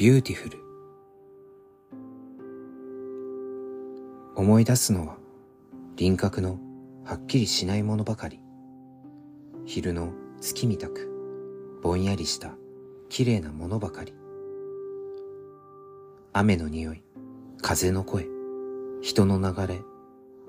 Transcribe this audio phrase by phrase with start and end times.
[0.00, 0.58] ビューティフル
[4.34, 5.18] 思い出すのは
[5.96, 6.58] 輪郭の
[7.04, 8.40] はっきりしないものばかり。
[9.66, 12.54] 昼の月みたくぼんやりした
[13.10, 14.14] 綺麗なものばかり。
[16.32, 17.02] 雨の匂い
[17.60, 18.26] 風の声
[19.02, 19.82] 人の流れ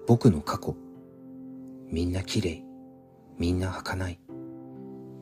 [0.07, 0.77] 僕の過去。
[1.89, 2.63] みんな綺麗
[3.37, 4.17] みんな儚い。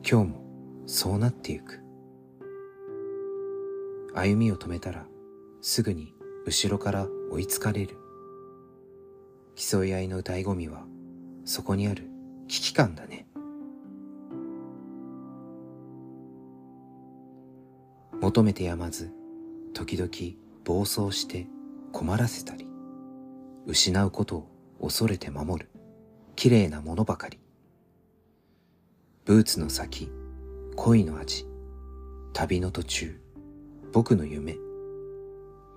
[0.08, 0.44] 今日も
[0.86, 1.79] そうなってゆく。
[4.14, 5.06] 歩みを止めたら
[5.60, 6.14] すぐに
[6.46, 7.96] 後ろから追いつかれる。
[9.56, 10.84] 競い合いの醍醐味は
[11.44, 12.08] そこにある
[12.48, 13.26] 危機感だね。
[18.20, 19.12] 求めてやまず
[19.74, 20.10] 時々
[20.64, 21.46] 暴走して
[21.92, 22.66] 困らせたり
[23.66, 24.48] 失うことを
[24.82, 25.70] 恐れて守る。
[26.36, 27.38] 綺麗なものばかり。
[29.26, 30.10] ブーツの先
[30.74, 31.46] 恋の味
[32.32, 33.20] 旅の途中。
[33.92, 34.56] 僕の夢。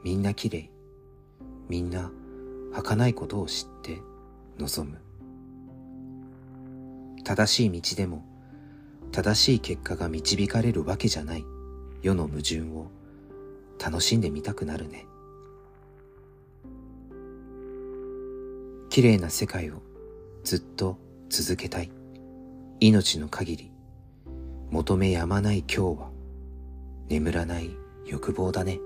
[0.04, 0.70] みんな綺麗。
[1.68, 2.12] みんな
[2.72, 4.00] 儚いことを知って
[4.60, 5.00] 望む。
[7.24, 8.26] 正しい道でも
[9.12, 11.46] 正しい結果が導かれるわけじゃない。
[12.02, 12.92] 世の矛盾を
[13.84, 15.06] 楽しんでみたくなるね。
[18.90, 19.82] 綺麗な世界を
[20.44, 20.98] ずっと
[21.30, 21.92] 続けたい。
[22.80, 23.72] 命の限り。
[24.70, 26.12] 求めやまない今日は。
[27.10, 27.83] 眠らない。
[28.06, 28.80] 欲望だね。